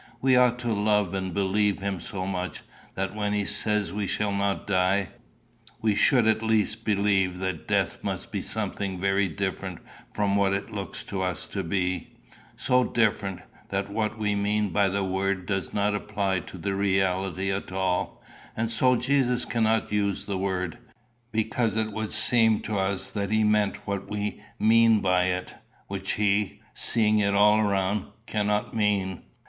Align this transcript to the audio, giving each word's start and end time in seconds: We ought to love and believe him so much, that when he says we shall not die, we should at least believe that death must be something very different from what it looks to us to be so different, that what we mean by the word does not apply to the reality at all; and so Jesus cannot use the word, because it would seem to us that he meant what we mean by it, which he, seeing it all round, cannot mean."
We 0.19 0.35
ought 0.35 0.57
to 0.61 0.73
love 0.73 1.13
and 1.13 1.31
believe 1.31 1.77
him 1.77 1.99
so 1.99 2.25
much, 2.25 2.63
that 2.95 3.13
when 3.13 3.33
he 3.33 3.45
says 3.45 3.93
we 3.93 4.07
shall 4.07 4.31
not 4.31 4.65
die, 4.65 5.09
we 5.79 5.93
should 5.93 6.25
at 6.27 6.41
least 6.41 6.83
believe 6.83 7.37
that 7.37 7.67
death 7.67 7.99
must 8.01 8.31
be 8.31 8.41
something 8.41 8.99
very 8.99 9.27
different 9.27 9.77
from 10.11 10.35
what 10.35 10.53
it 10.55 10.71
looks 10.71 11.03
to 11.03 11.21
us 11.21 11.45
to 11.53 11.63
be 11.63 12.15
so 12.57 12.83
different, 12.83 13.41
that 13.69 13.91
what 13.91 14.17
we 14.17 14.33
mean 14.33 14.69
by 14.71 14.89
the 14.89 15.03
word 15.03 15.45
does 15.45 15.71
not 15.71 15.93
apply 15.93 16.39
to 16.39 16.57
the 16.57 16.73
reality 16.73 17.51
at 17.53 17.71
all; 17.71 18.23
and 18.57 18.71
so 18.71 18.95
Jesus 18.95 19.45
cannot 19.45 19.91
use 19.91 20.25
the 20.25 20.39
word, 20.39 20.79
because 21.31 21.77
it 21.77 21.91
would 21.91 22.11
seem 22.11 22.61
to 22.61 22.79
us 22.79 23.11
that 23.11 23.29
he 23.29 23.43
meant 23.43 23.85
what 23.85 24.09
we 24.09 24.41
mean 24.57 24.99
by 24.99 25.25
it, 25.25 25.53
which 25.85 26.13
he, 26.13 26.59
seeing 26.73 27.19
it 27.19 27.35
all 27.35 27.61
round, 27.61 28.05
cannot 28.25 28.73
mean." 28.73 29.21